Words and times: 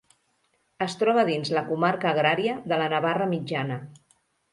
Es 0.85 0.95
troba 1.01 1.25
dins 1.27 1.51
la 1.55 1.63
comarca 1.67 2.09
agrària 2.13 2.55
de 2.73 2.81
la 2.83 2.87
Navarra 2.95 3.29
Mitjana. 3.35 3.79